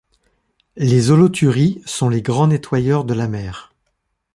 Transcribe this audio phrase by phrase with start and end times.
[0.77, 3.71] Les holothuries sont les grands nettoyeurs de la mer.